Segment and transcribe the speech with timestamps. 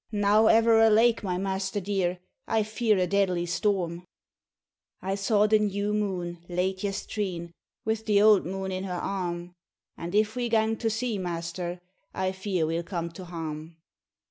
[0.11, 2.17] 'Now ever alake, my master dear,
[2.47, 4.03] I fear a deadly storm!
[4.55, 7.51] * I saw the new moon, late yestreen,
[7.85, 9.53] Wi' the auld moon in her arm;
[9.95, 11.81] And if we gang to sea, master,
[12.15, 13.77] I fear we'll come to harm.'